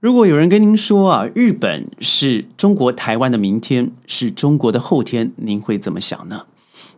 [0.00, 6.46] 如果有人跟您说啊，日本是中国台湾的明天，是中国的后天，您会怎么想呢？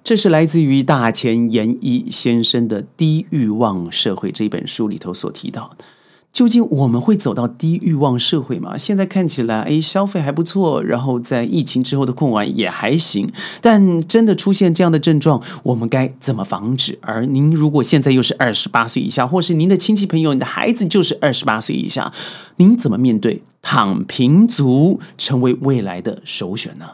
[0.04, 5.84] 这是来自于大前研一先生的《低欲望社会》这本书里头所提到的。
[6.32, 8.78] 究竟我们会走到低欲望社会吗？
[8.78, 13.30] 现在看起来，哎，消费还不错，然后在疫情之后的控管也还行。
[13.60, 16.98] 但真的出现这样的症状，我们该怎么防止？
[17.02, 22.10] 而您如果现在又是二十八岁以下，或是您的亲戚朋友、你的孩子就是二十八岁以下，
[22.56, 26.86] 您怎么面对躺平族成为未来的首选呢？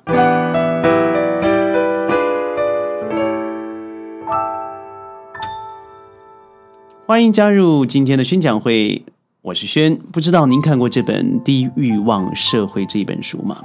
[7.06, 9.04] 欢迎加入今天的宣讲会。
[9.40, 13.56] 我是轩，不知道您看过这本《低欲望社会》这一本书吗？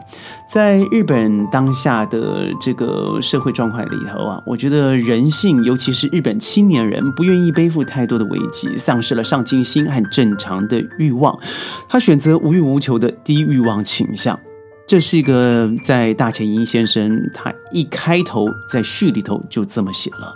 [0.48, 11.38] 在日本当下的这个社会状况里头啊，我觉得人性，尤其是日本青年人，不愿意背负太多的危机，丧失了上进心和正常的欲望，
[11.90, 14.40] 他选择无欲无求的低欲望倾向。
[14.86, 20.36] 这是一个在大前英先生他一开头在序里头就这么写了，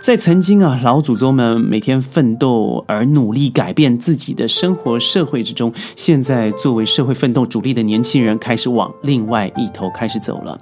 [0.00, 10.60] 在曾经啊老祖宗们每天奋斗而努力改变自己的生活社会之中，现在作为社会奋斗主力的年轻人开始往另外一头开始走了，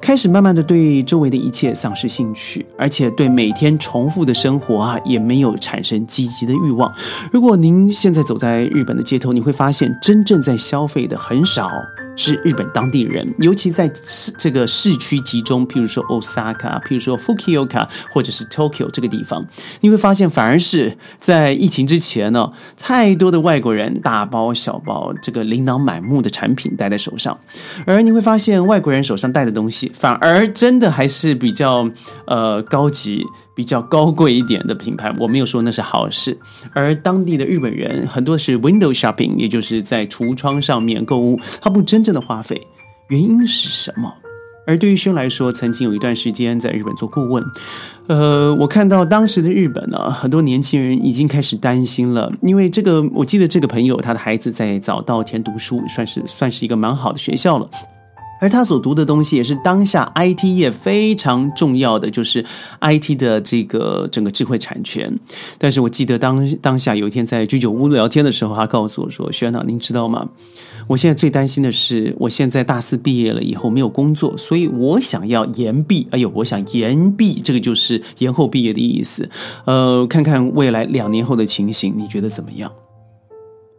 [0.00, 6.92] 开始慢慢的对周围的一切丧失兴趣，而且对每天重复的生活啊也没有产生积极的欲望。
[7.30, 11.70] 如果您现在走在日本的街头，你会发现真正在消费的很少。
[12.16, 19.46] 是日本当地人，尤其在市这个市区集中，譬如说 Osaka，譬如说 Fukuoka，或者是 Tokyo 这个地方，
[19.80, 27.38] 你会发现，反而是在疫情之前呢，太多的外国人大包小包，这个琳琅满目的产品带在手上，
[27.86, 31.88] 而你会发现，外国人手上带的东西，反而真的还是比较
[32.26, 33.24] 呃高级。
[33.54, 36.38] 比较高贵一点的品牌，我没有说那是好事。
[36.72, 42.60] 而当地的日本人很多是 window shopping，也就是在橱窗上面购物，他不真正的花费。
[43.08, 44.12] 原因是什么？
[44.64, 47.44] 而对于轩来说，曾经有一段时间在日本做顾问，
[48.06, 57.68] 呃，我看到当时的日本呢，很多年轻人已经开始担心了，因为这个，我记得这个朋友他的孩子在早稻田读书，算是算是一个蛮好的学校了。
[58.42, 62.44] 而他所读的东西也是当下 IT 业非常重要的，就是
[62.80, 65.16] IT 的这个整个智慧产权。
[65.58, 70.28] 但是我记得当当下有一天在居酒屋聊天的时候，他告诉我说：“轩长，您知道吗？
[70.88, 76.08] 我现在最担心的是，我现在大四毕业了以后没有工作，所以我想要延毕。
[76.10, 79.30] 哎呦，我想延毕，这个就是延后毕业的意思。
[79.66, 82.72] 呃，看看未来两年后的情形，你觉得怎么样？”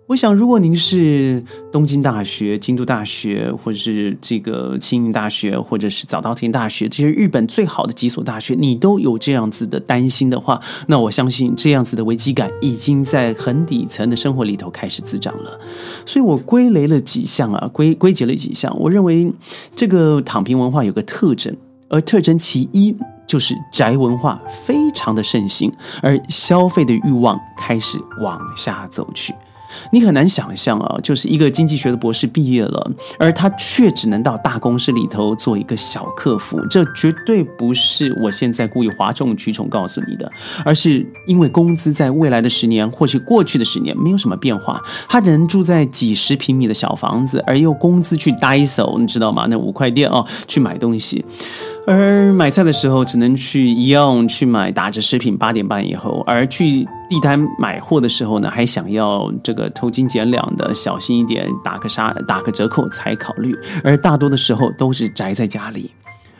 [0.05, 1.41] 我想，如果您是
[1.71, 15.57] 东京大学、京都大学，或者是这个庆应大学，或者是早稻田大学，这些日本最好的几所大学，你都有这样子的担心的话，那我相信这样子的危机感已经在很底层的生活里头开始滋长了。
[16.05, 18.77] 所以我归类了几项啊，归归结了几项。
[18.77, 19.31] 我认为
[19.73, 21.55] 这个躺平文化有个特征，
[21.87, 22.93] 而特征其一
[23.25, 25.71] 就是宅文化非常的盛行，
[26.01, 29.33] 而消费的欲望开始往下走去。
[29.91, 36.59] 你很难想象啊，就是一个经济学的博士毕业了，而他却只能到大公司里头做一个小客服。
[36.69, 40.31] 这绝对不是我现在故意哗众取宠告诉你的，
[40.65, 49.45] 而是因为工资在未来的十年或许过去的十年没有什么变化，他只能住在几十平米的小房子，而用工资去 die 手，你知道吗？
[49.49, 51.23] 那五块店哦，去买东西。
[51.85, 63.53] 而买菜的时候只能去一样去买打折食品，八点半以后；而去地摊买货的时候呢，还想要这个偷斤减两的，小心一点，打个杀打个折扣才考虑。
[63.83, 65.91] 而大多的时候都是宅在家里。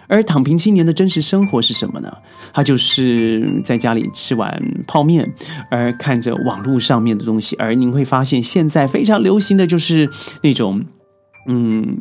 [0.08, 2.10] 而躺平青年的真实生活是什么呢？
[2.54, 5.30] 他就是在家里吃碗泡面，
[5.70, 7.56] 而看着网络上面的东西。
[7.58, 10.10] 而您会发现，现在非常流行的就是
[10.42, 10.86] 那种
[11.48, 11.98] 嗯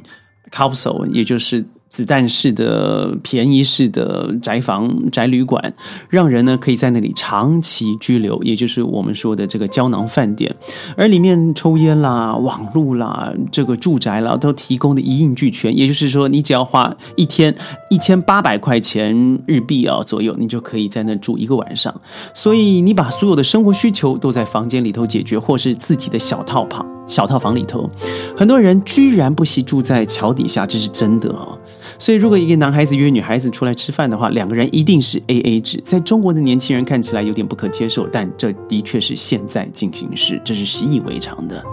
[0.53, 1.65] ，capsule，也就是。
[1.93, 5.75] 子弹式的、便宜式的宅房、宅旅馆，
[6.09, 10.53] 让人呢可以在那里长期居留，也就是我们说的这个胶囊饭店。
[10.97, 15.77] 而里面抽烟啦、网路啦、这个住宅啦，都提供的一应俱全。
[15.77, 17.55] 也就是说，你只要花一天
[17.91, 21.95] 一千八百块钱日币啊左右，你就可以在那住一个晚上。
[22.33, 27.87] 所以，你把所有的生活需求都在房间里头解决，或是自己的小套房、小套房里头。
[28.35, 31.59] 很多人居然不惜住在桥底下，这是真的哦。
[31.99, 35.81] 所以，如果一个男孩子约女孩子出来吃饭的话，两个人一定是 A A 制。
[35.85, 41.65] 在中国的年轻人看起来有点不可接受，但这的确是现在进行时，这是习以为常的。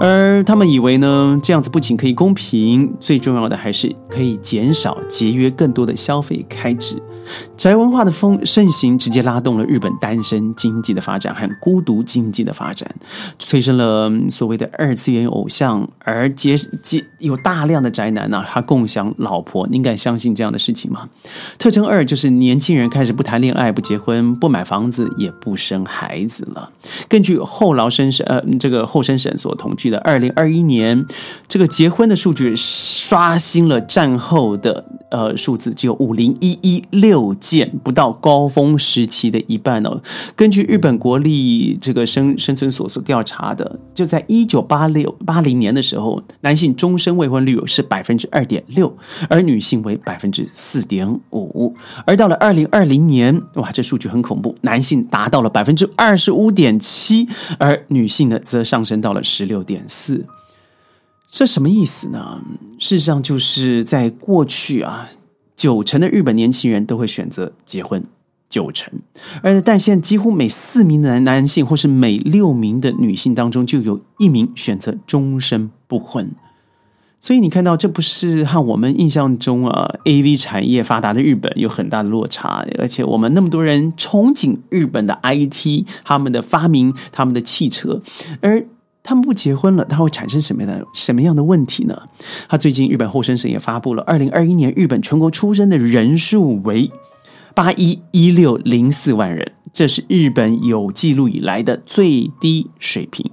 [0.00, 7.00] 而他们以为呢，这样子不仅可以公平，最重要的还是可以减少节约更多的消费开支。
[7.56, 12.86] 宅文化的风盛行，直接拉动了日本单身经济的发展和孤独经济的发展，
[13.38, 21.08] 催生了所谓的二次元偶像，而结结有大量的宅男呢，他共享老婆，您敢相信这样的事情吗？
[21.58, 26.70] 特征二就是年轻人开始不谈恋爱、不结婚、不买房子、也不生孩子了。
[27.08, 31.06] 根据后劳生审呃这个后生审所统计的二零二一年
[31.48, 37.14] 这个结婚的数据，刷新了战后的呃数字，只有五零一一六。
[37.14, 40.02] 六件不到高峰时期的一半哦。
[40.34, 48.96] 根据日本国立这个生生存所所调查的，就在一九八六八零年的时候，男性终身未婚率是百分之二点六，
[49.28, 51.76] 而女性为百分之四点五。
[52.04, 57.28] 而到了二零二零年，哇，这数据很恐怖，男性达到了百分之二十五点七，
[57.58, 60.26] 而女性呢则上升到了十六点点四。
[61.28, 62.42] 这什么意思呢？
[62.78, 65.08] 事实上就是在过去啊。
[65.56, 68.04] 九成的日本年轻人都会选择结婚，
[68.50, 68.92] 九成，
[69.40, 76.32] 而但现在几乎每四名的男男性或是每六名的女性当中，就有一名选择终身不婚。
[77.20, 88.02] 所以你看到，这不是和我们印象中啊 A V 产业发达的日本有很大的落差，而且我们那么多人憧憬日本的 I T，他们的发明，他们的汽车，
[88.42, 88.66] 而。
[89.04, 91.96] 他们不结婚了，他会产生什么样的什么样的问题呢？
[92.48, 96.90] 他最近日本厚生省也发布了二零二一年日本全国出生的人数为
[97.54, 103.30] 八一一六零四万人，这是日本有记录以来的最低水平。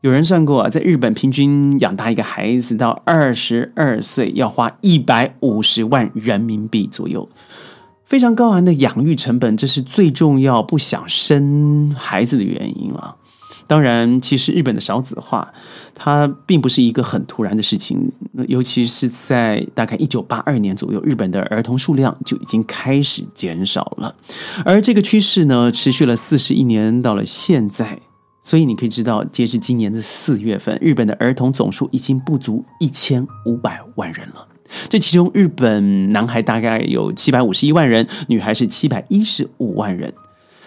[0.00, 7.28] 有人算过啊，在日本平均养大一个孩子到二十二岁要花一百五十万人民币左右，
[8.04, 13.16] 非常高昂的养育成本，这是最重要不想生孩子的原因了。
[13.66, 15.52] 当然，其实日本的少子化，
[15.94, 18.12] 它并不是一个很突然的事情。
[18.48, 24.14] 尤其是在大概一九八二年左右，日本的儿童数量就已经开始减少了。
[24.64, 28.00] 而这个趋势呢，持续了四十一年，到了现在。
[28.42, 34.46] 所以你可以知道，截至今年的四月份，日本的儿童总数已经不足一千五百万人了。
[34.88, 40.12] 这其中，日本男孩大概有七百五十一万人，女孩是七百一十五万人。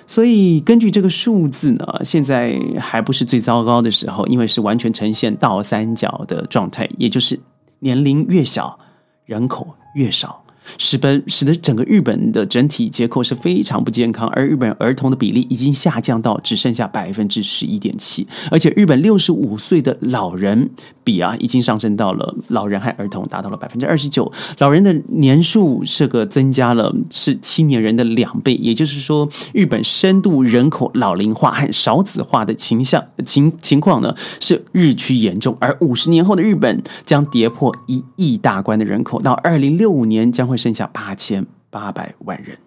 [0.07, 7.37] 所以，根据这个数字呢，现在还不是最糟糕的时候，因为是完全呈现倒三角的状态，也就是
[7.79, 8.79] 年龄越小，
[9.25, 10.41] 人口越少。
[10.77, 20.69] 使本使得整个日本的整体结构是非常不健康，而日本儿童的比例已经下降到只剩下百分之十一点七，而且日本六十五岁的老人
[21.03, 40.56] 比啊，已经上升到了老人和儿童达到了百分之二十九，老人的年数这个增加了是青年人的两倍，也就是说，日本深度人口老龄化和少子化的倾向情情况呢是日趋严重，而五十年后的日本将跌破一亿大关的人口，到二零六五年将会。
[40.57, 42.57] 剩下八千八百万人。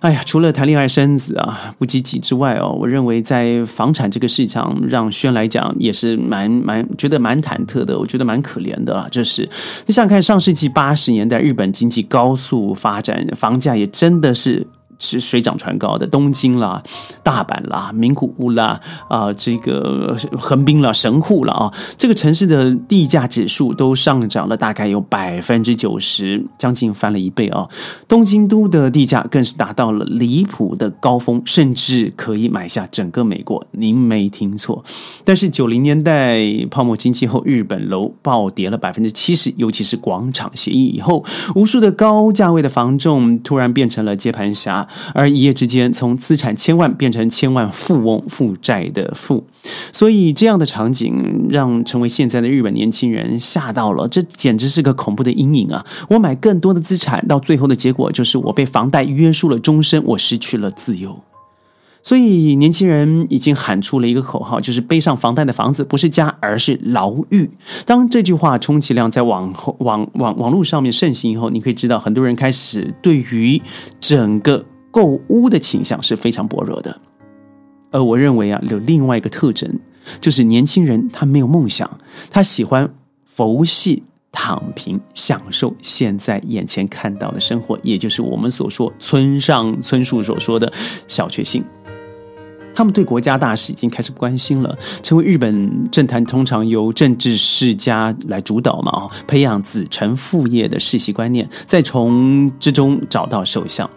[0.00, 9.08] 哎呀，除了谈恋爱生子啊不积极之外哦，我认为在房产这个市场，让轩来讲也是蛮蛮觉得蛮忐忑的，我觉得蛮可怜的啊。
[9.10, 9.48] 就是
[9.86, 14.66] 你想看上世纪八十年代日本经济高速发展，房价也真的是。
[14.98, 16.82] 是水涨船高的东京啦、
[17.22, 27.68] 大阪啦、名古屋啦啊，这个横滨啦、神户啦啊，这个城市的地价指数都上涨了大概有百分之九十，将近翻了一倍啊。
[28.06, 33.66] 东京都的地价更是达到了离谱的高峰，甚至可以买下整个美国。
[33.72, 34.84] 您没听错。
[35.24, 41.24] 但是九零年代泡沫经济后，日本楼暴跌了百分之七十，尤其是广场协议以后，
[41.54, 44.83] 无数的高价位的房仲突然变成了接盘侠。
[45.14, 49.44] 而一夜之间，从资产千万变成千万富翁，负债的富，
[49.92, 54.08] 所以这样的场景让成为现在的日本年轻人吓到了。
[54.08, 55.84] 这简直是个恐怖的阴影啊！
[56.10, 61.22] 我买更多的资产，到最后的结果就是我被房贷约束了终身，我失去了自由。
[62.02, 67.50] 所以年轻人已经喊出了一个口号，就是背上房贷的房子不是家，而是牢狱。
[67.86, 73.62] 当这句话充其量在网网网网络上面盛行以后，你可以知道，很多人开始对于
[73.98, 74.66] 整个。
[74.94, 77.00] 购屋的倾向是非常薄弱的，
[77.90, 79.68] 而我认为啊，有另外一个特征，
[80.20, 81.98] 就是年轻人他没有梦想，
[82.30, 82.88] 他喜欢
[83.24, 90.72] 佛系躺平，享受现在眼前看到的生活，也就是我们所说村上春树所说的
[91.08, 91.64] 小确幸。
[92.72, 103.90] 他们对国家大事已经开始不关心了，成为日本政坛通常由政治世家来主导嘛，哦，培养子承父业的世袭观念，再从之中找到首相。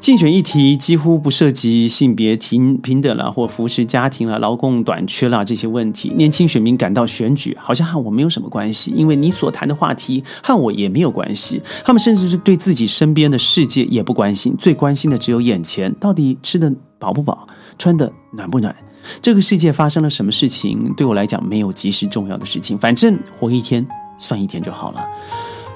[0.00, 6.10] 竞选议题几乎不涉及性别平平等了，或扶持家庭了、劳工短缺了这些问题。
[6.16, 11.60] 年轻选民感到选举好像和我没有什么关系，因为你所谈的话题和我也没有关系。
[11.84, 17.46] 他们甚至是对自己身边的世界也不关心，最关心的只有眼前，到底吃的饱不饱，
[17.78, 18.74] 穿的暖不暖。
[19.20, 23.86] 这个世界发生了什么事情，对我来讲没有及时重要的事情，反正活一天
[24.18, 25.06] 算一天就好了。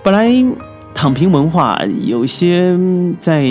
[0.02, 0.73] 本来。
[0.94, 2.78] 躺平文化有些
[3.20, 3.50] 在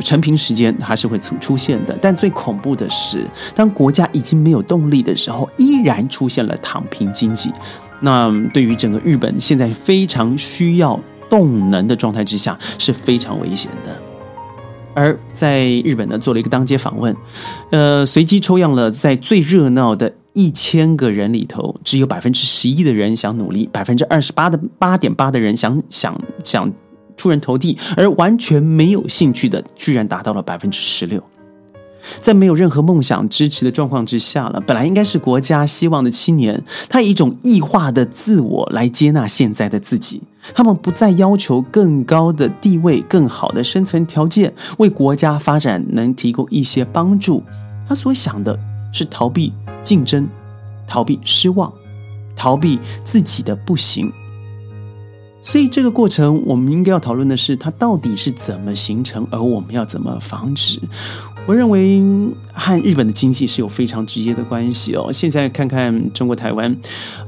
[0.00, 7.52] 成平时间还是会出出现的，但最恐怖的是，当国家已经没有动力的时候，依然出现了躺平经济。
[8.00, 14.00] 那对于整个日本现在非常需要动能的状态之下，是非常危险的。
[14.94, 17.14] 而在日本呢，做了一个当街访问，
[17.70, 26.72] 呃，随机抽样了在最热闹的一千个人里头，只有百分之十一的人想努力，百分之二十八的八点八的人想想想。
[27.16, 31.22] 出人头地，而完全没有兴趣的，居然达到了百分之十六。
[32.20, 40.20] 在没有任何梦想支持的状况之下了，本来应该是国家希望的青年，他以一种异化的自我来接纳现在的自己。
[40.54, 47.42] 他们不再要求更高的地位、更好的生存条件，为国家发展能提供一些帮助。
[47.88, 48.60] 他所想的
[48.92, 49.54] 是逃避
[49.86, 50.28] 竞争，
[50.84, 51.72] 逃避失望，
[52.34, 54.12] 逃避自己的不行。
[55.40, 60.80] 所以这个过程，我们应该要讨论的是，它到底是怎么形成，而我们要怎么防止。
[61.46, 62.02] 我认为
[62.52, 65.12] 和日本的经济是有非常直接的关系哦。
[65.12, 66.76] 现在看看中国台湾，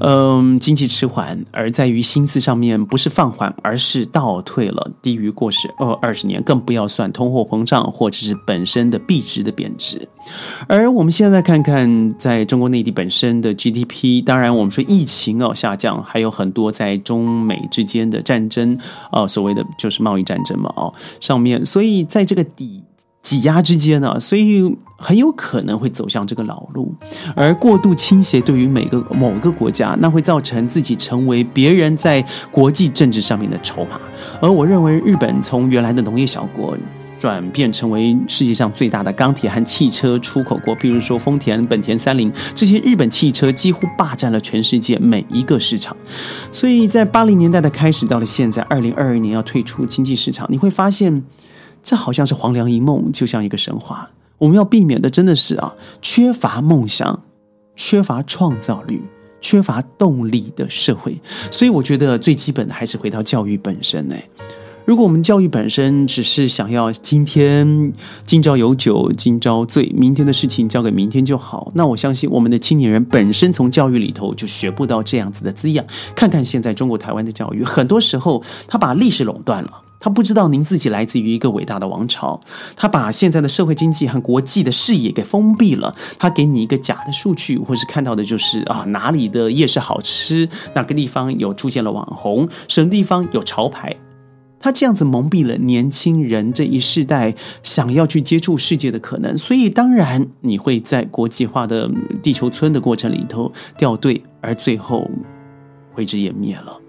[0.00, 10.08] 嗯，经济迟缓，而在于薪资上面不是放缓，而是倒退了，低于过去二二十年，更不要算通货膨胀或者是本身的币值的贬值。
[10.66, 18.76] 而我们现在看看在中国内地本身的 GDP，当然我们说疫情哦下降，还有很多在中美之间的战争，
[19.12, 22.82] 呃，所谓的就是贸易战争嘛，哦，上面，所以在这个底。
[23.28, 24.64] 挤压之间呢，所以
[24.97, 26.94] 很有可能会走向这个老路，
[27.37, 34.00] 而过度倾斜对于每个某个国家，那会造成自己成为别人在国际政治上面的筹码。
[34.40, 36.75] 而我认为，日本从原来的农业小国
[37.18, 45.94] 转变成为世界上最大的钢铁和汽车出口国，譬如说丰田、本田、三菱这些日本汽车几乎霸占了全世界每一个市场。
[46.50, 51.23] 所以在八零年代的开始，到了现在二零二二年要退出经济市场，你会发现。
[51.82, 54.11] 这好像是黄粱一梦，就像一个神话。
[54.38, 57.23] 我们要避免的真的是啊，缺乏梦想、
[57.75, 59.02] 缺乏创造力、
[59.40, 61.20] 缺乏动力的社会。
[61.50, 64.08] 所以，我觉得最基本的还是回到教育本身。
[64.08, 64.14] 呢。
[64.85, 67.92] 如果我们教育本身只是想要今天
[68.25, 75.85] 今朝有酒今朝醉，明天的事情交给明天就好，那我相信我们的青年人本身从教育里头就学不到这样子的滋养。
[76.16, 79.82] 看看现在中国台湾的教育，很多时候他把历史垄断了。
[80.00, 82.40] 他不知道您自己来自于一个伟大的王朝，
[82.76, 85.95] 他把现在的社会经济和国际的视野给封闭了。
[86.19, 93.97] 他给你一个假的数据，或是看到的就是啊哪里的夜市好吃，哪个地方有出现了网红，什么地方有潮牌。
[94.61, 101.88] 他这样子蒙蔽了年轻人这一世代想要去接触世界的可能，所以当然你会在国际化的
[102.21, 105.09] 地球村的过程里头掉队，而最后
[105.93, 106.88] 灰之湮灭了。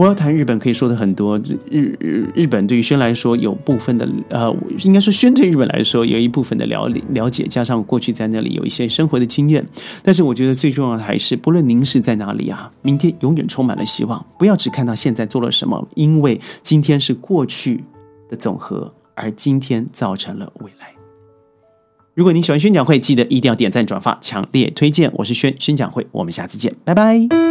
[0.00, 1.36] 我要谈日本，可以说的很多。
[1.70, 4.50] 日日日本对于轩来说，有部分的呃，
[4.82, 9.62] 应该说轩对日本来说有一部分的了了解，加上过去在那里有一些生活的经验。
[10.02, 14.24] 但是我觉得最重要的还是，不论您是在哪里啊，明天永远充满了希望。
[14.38, 17.84] 不要只看到现在做了什么，因为今天是过去
[18.30, 20.94] 的总和，而今天造成了未来。
[22.14, 25.12] 如果您喜欢宣讲会，记得一定要点赞转发，强烈推荐。
[25.16, 27.49] 我是轩宣讲会，我们下次见，拜拜。